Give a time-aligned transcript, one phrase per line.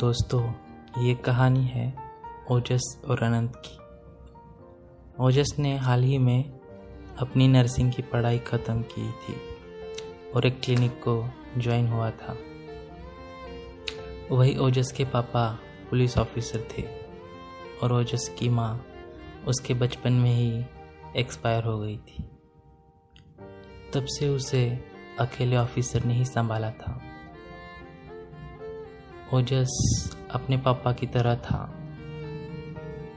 [0.00, 0.52] दोस्तों,
[1.02, 1.94] ये कहानी है
[2.50, 3.78] ओजस और अनंत की।
[5.24, 6.60] ओजस ने हाल ही में
[7.18, 9.34] अपनी नर्सिंग की पढ़ाई ख़त्म की थी
[10.30, 11.28] और एक क्लिनिक को
[11.58, 12.36] ज्वाइन हुआ था।
[14.30, 15.58] वही ओजस के पापा
[15.90, 16.82] पुलिस ऑफिसर थे
[17.82, 18.86] और ओजस की माँ
[19.48, 20.64] उसके बचपन में ही
[21.16, 22.30] एक्सपायर हो गई थी।
[23.94, 24.84] तब से उसे
[25.20, 27.00] अकेले ऑफिसर ने ही संभाला था।
[29.34, 29.72] ओजस
[30.30, 31.58] अपने पापा की तरह था।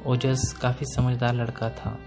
[0.05, 1.99] ओजस काफ़ी समझदार लड़का था।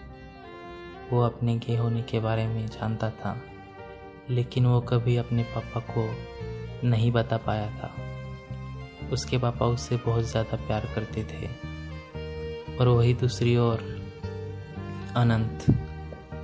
[1.12, 3.36] वो अपने गे होने के बारे में जानता था,
[4.30, 6.08] लेकिन वो कभी अपने पापा को
[6.88, 7.90] नहीं बता पाया था।
[9.12, 11.46] उसके पापा उससे बहुत ज़्यादा प्यार करते थे।
[12.76, 13.78] और वही दूसरी ओर
[15.16, 15.66] अनंत,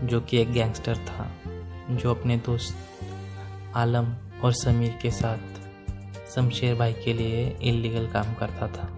[0.05, 1.31] जो कि एक गैंगस्टर था,
[1.91, 2.77] जो अपने दोस्त
[3.75, 5.62] आलम और समीर के साथ
[6.35, 8.89] शमशेर भाई के लिए इलीगल काम करता था,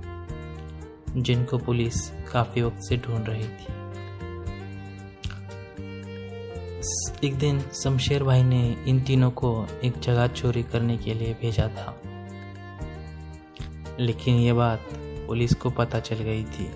[1.16, 3.72] जिनको पुलिस काफ़ी वक्त से ढूंढ रही थी।
[7.26, 11.68] एक दिन शमशेर भाई ने इन तीनों को एक जगह चोरी करने के लिए भेजा
[11.68, 12.00] था।
[14.00, 14.80] लेकिन ये बात
[15.26, 16.70] पुलिस को पता चल गई थी।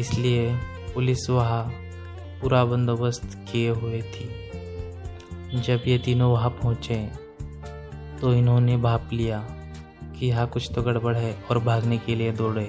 [0.00, 0.54] इसलिए
[0.94, 1.64] पुलिस वहाँ
[2.42, 4.28] पूरा बंदोबस्त किए हुए थी।
[5.60, 7.21] जब ये तीनों वहाँ पहुँचे
[8.22, 9.38] तो इन्होंने भाप लिया
[10.18, 12.64] कि यहाँ कुछ तो गड़बड़ है और भागने के लिए दौड़े।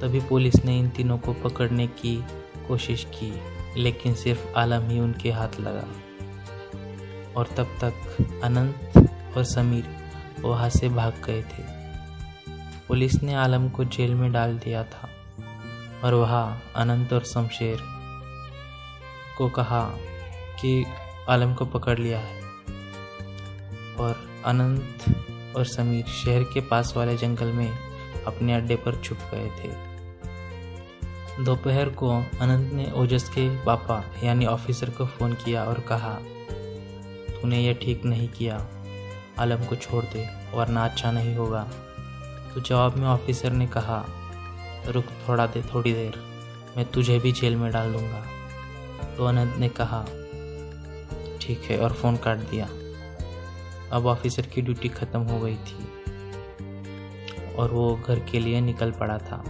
[0.00, 2.24] तभी पुलिस ने इन तीनों को पकड़ने की
[2.68, 3.40] कोशिश की,
[3.82, 5.84] लेकिन सिर्फ़ आलम ही उनके हाथ लगा।
[7.36, 7.94] और तब तक
[8.44, 9.84] अनंत और समीर
[10.40, 11.62] वहाँ से भाग गए थे।
[12.88, 15.08] पुलिस ने आलम को जेल में डाल दिया था
[16.04, 17.78] और वहाँ अनंत और शमशेर
[19.38, 19.84] को कहा
[20.60, 20.86] कि
[21.28, 22.40] आलम को पकड़ लिया है।
[23.98, 27.78] और अनंत और समीर शहर के पास वाले जंगल में
[28.26, 29.90] अपने अड्डे पर छुप गए थे।
[31.44, 36.14] दोपहर को अनंत ने ओजस के पापा यानी ऑफिसर को फ़ोन किया और कहा,
[37.42, 38.66] तूने यह ठीक नहीं किया।
[39.38, 41.62] आलम को छोड़ दे, वरना अच्छा नहीं होगा।
[42.54, 44.04] तो जवाब में ऑफिसर ने कहा,
[44.86, 46.14] रुक थोड़ा दे, थोड़ी देर,
[46.76, 48.24] मैं तुझे भी जेल में डाल दूँगा।
[49.16, 50.04] तो अनंत ने कहा,
[51.40, 52.68] ठीक है, और फ़ोन काट दिया।
[53.92, 55.88] अब ऑफिसर की ड्यूटी ख़त्म हो गई थी।
[57.54, 59.44] और वो घर के लिए निकल पड़ा था।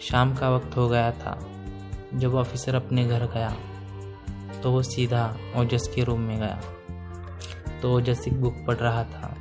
[0.00, 1.38] शाम का वक्त हो गया था।
[2.14, 3.56] जब ऑफिसर अपने घर गया
[4.62, 6.60] तो वो सीधा ओजस के रूम में गया।
[7.82, 9.36] तो ओजस एक बुक पढ़ रहा था।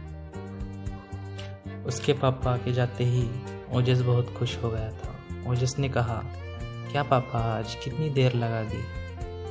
[1.85, 3.29] उसके पापा के जाते ही
[3.71, 6.21] ओजस बहुत खुश हो गया था। ओजस ने कहा,
[6.91, 8.83] क्या पापा, आज कितनी देर लगा दी?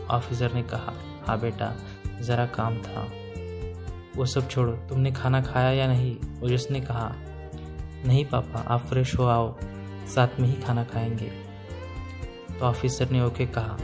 [0.07, 0.93] ऑफिसर ने कहा
[1.27, 1.75] हाँ बेटा,
[2.21, 3.09] ज़रा काम था।
[4.17, 6.17] वो सब छोड़ो। तुमने खाना खाया या नहीं?
[6.43, 7.13] ओजस ने कहा,
[8.07, 9.57] नहीं पापा, आप फ्रेश हो आओ,
[10.07, 11.31] साथ में ही खाना खाएँगे।
[12.59, 13.79] तो ऑफिसर ने ओके कहा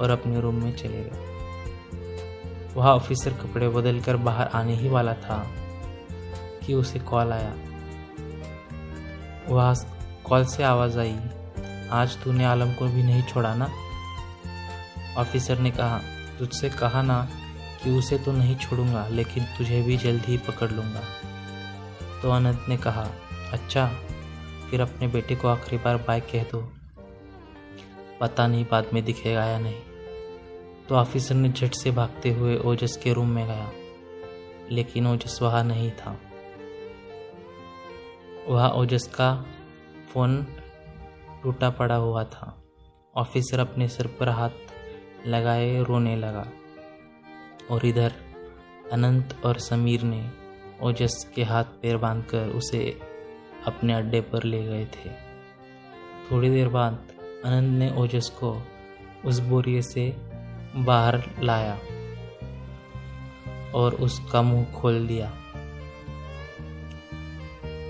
[0.00, 1.26] और अपने रूम में चले गए।
[2.74, 5.46] वह ऑफिसर कपड़े बदल कर बाहर आने ही वाला था
[6.66, 7.54] कि उसे कॉल आया।
[9.48, 9.74] वहाँ
[10.24, 11.18] कॉल से आवाज़ आई,
[11.90, 13.70] आज तूने आलम को भी नहीं छोड़ा ना?
[15.16, 16.00] ऑफिसर ने कहा,
[16.38, 17.28] तुझसे कहा ना
[17.82, 21.02] कि उसे तो नहीं छोड़ूँगा, लेकिन तुझे भी जल्द ही पकड़ लूँगा।
[22.22, 23.08] तो अनंत ने कहा
[23.52, 23.86] अच्छा
[24.70, 26.60] फिर अपने बेटे को आखिरी बार बाय कह दो।
[28.20, 29.80] पता नहीं बाद में दिखेगा या नहीं।
[30.88, 33.70] तो ऑफिसर ने झट से भागते हुए ओजस के रूम में गया,
[34.70, 36.16] लेकिन ओजस वहाँ नहीं था।
[38.48, 39.34] वह ओजस का
[40.12, 40.36] फ़ोन
[41.42, 42.54] टूटा पड़ा हुआ था।
[43.16, 46.46] ऑफिसर अपने सिर पर हाथ लगाए रोने लगा।
[47.70, 48.12] और इधर
[48.92, 50.30] अनंत और समीर ने
[50.82, 53.00] ओजस के हाथ पैर बांधकर उसे
[53.66, 55.10] अपने अड्डे पर ले गए थे।
[56.30, 57.06] थोड़ी देर बाद
[57.44, 58.62] अनंत ने ओजस को
[59.24, 60.16] उस बोरिए से
[60.76, 61.78] बाहर लाया
[63.74, 65.32] और उसका मुँह खोल दिया।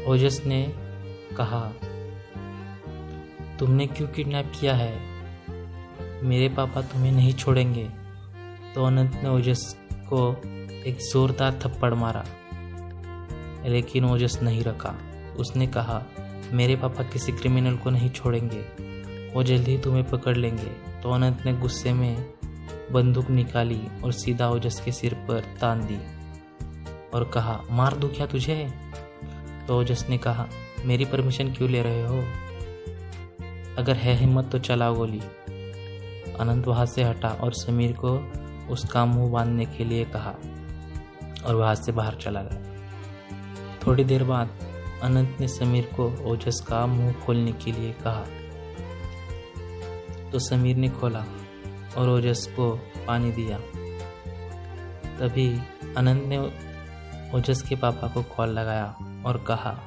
[0.06, 0.74] ओजस ने
[1.36, 1.72] कहा,
[3.58, 5.00] तुमने क्यों किडनैप किया है?
[6.22, 7.99] मेरे पापा तुम्हें नहीं छोड़ेंगे।
[8.74, 9.76] तो अनंत ने ओजस
[10.12, 10.30] को
[10.86, 12.24] एक जोरदार थप्पड़ मारा,
[13.66, 14.94] लेकिन ओजस नहीं रखा।
[15.38, 16.02] उसने कहा,
[16.52, 18.60] मेरे पापा किसी क्रिमिनल को नहीं छोड़ेंगे।
[19.34, 22.34] वो जल्दी तुम्हें पकड़ लेंगे। तो अनंत ने गुस्से में
[22.92, 25.98] बंदूक निकाली और सीधा ओजस के सिर पर तान दी
[27.14, 28.72] और कहा, मार दू क्या तुझे?
[29.68, 30.48] तो ओजस ने कहा,
[30.84, 32.18] मेरी परमिशन क्यों ले रहे हो?
[33.78, 35.20] अगर है हिम्मत तो चलाओ गोली।
[36.40, 38.18] अनंत वहाँ से हटा और समीर को
[38.70, 40.34] उसका मुँह बांधने के लिए कहा
[41.46, 42.60] और वहाँ से बाहर चला गया।
[43.86, 44.50] थोड़ी देर बाद
[45.02, 48.24] अनंत ने समीर को ओजस का मुँह खोलने के लिए कहा।
[50.30, 51.24] तो समीर ने खोला
[51.96, 52.70] और ओजस को
[53.06, 53.58] पानी दिया।
[55.18, 55.48] तभी
[55.96, 56.38] अनंत ने
[57.34, 58.94] ओजस के पापा को कॉल लगाया
[59.26, 59.78] और कहा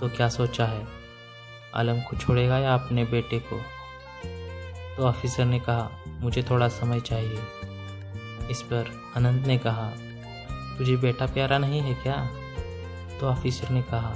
[0.00, 0.86] तो क्या सोचा है?
[1.74, 3.60] आलम को छोड़ेगा या अपने बेटे को?
[4.98, 7.38] तो ऑफिसर ने कहा, मुझे थोड़ा समय चाहिए।
[8.50, 9.92] इस पर अनंत ने कहा,
[10.78, 12.30] तुझे बेटा प्यारा नहीं है क्या?
[13.20, 14.14] तो ऑफिसर ने कहा,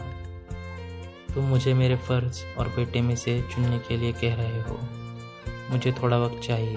[1.34, 4.80] तुम मुझे मेरे फ़र्ज़ और बेटे में से चुनने के लिए कह रहे हो।
[5.70, 6.76] मुझे थोड़ा वक्त चाहिए।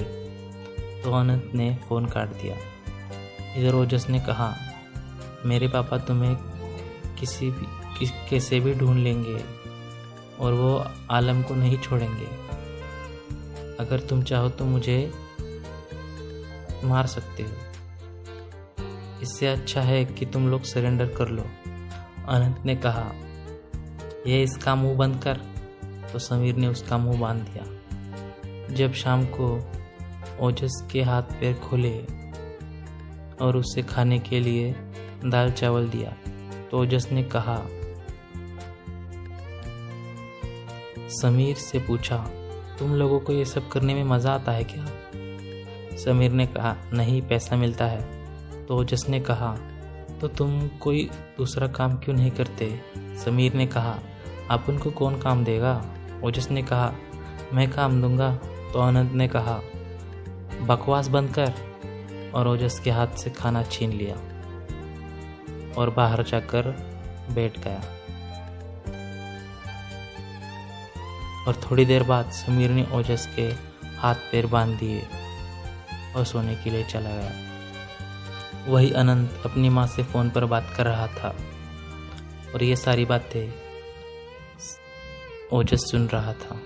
[1.04, 2.58] तो अनंत ने फ़ोन काट दिया।
[3.56, 4.56] इधर ओजस ने कहा,
[5.46, 6.36] मेरे पापा तुम्हें
[7.16, 7.66] किसी भी,
[8.00, 9.44] किस, कैसे भी ढूंढ लेंगे
[10.40, 12.44] और वो आलम को नहीं छोड़ेंगे।
[13.80, 14.98] अगर तुम चाहो तो मुझे
[16.83, 17.50] मार सकते हो।
[19.22, 21.44] इससे अच्छा है कि तुम लोग सरेंडर कर लो।
[22.27, 23.12] अनंत ने कहा
[24.27, 25.42] यह इसका मुँह बंद कर।
[26.13, 29.48] तो समीर ने उसका मुँह बाँध दिया। जब शाम को
[30.39, 31.98] ओजस के हाथ पैर खोले
[33.45, 34.72] और उसे खाने के लिए
[35.25, 36.16] दाल चावल दिया
[36.72, 37.57] तो ओजस ने कहा,
[41.12, 42.18] समीर से पूछा
[42.80, 44.86] तुम लोगों को ये सब करने में मज़ा आता है क्या?
[45.98, 48.25] समीर ने कहा, नहीं, पैसा मिलता है।
[48.66, 49.57] तो ओजस ने कहा
[50.22, 52.81] तो तुम कोई दूसरा काम क्यों नहीं करते?
[52.98, 54.00] समीर ने कहा,
[54.50, 55.86] आप उनको कौन काम देगा?
[56.24, 56.94] ओजस ने कहा,
[57.54, 58.36] मैं काम दूँगा।
[58.74, 59.62] तो आनंद ने कहा,
[60.62, 61.54] बकवास बंद कर।
[62.33, 64.16] और ओजस के हाथ से खाना छीन लिया
[65.77, 66.68] और बाहर जाकर
[67.31, 67.83] बैठ गया।
[71.47, 73.47] और थोड़ी देर बाद समीर ने ओजस के
[73.97, 75.01] हाथ पैर बाँध दिए
[76.15, 77.31] और सोने के लिए चला गया।
[78.68, 81.36] वही अनंत अपनी माँ से फ़ोन पर बात कर रहा था
[82.53, 83.51] और ये सारी बातें
[85.53, 86.59] ओजस सुन रहा था।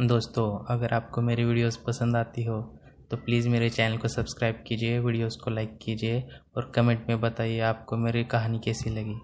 [0.00, 2.60] दोस्तों, अगर आपको मेरी वीडियोस पसंद आती हो
[3.10, 6.20] तो प्लीज़ मेरे चैनल को सब्सक्राइब कीजिए, वीडियोस को लाइक कीजिए
[6.56, 9.16] और कमेंट में बताइए आपको मेरी कहानी कैसी लगी।